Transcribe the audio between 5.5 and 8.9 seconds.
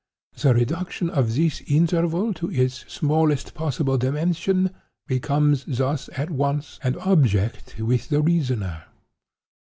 thus, at once, an object with the reasoner.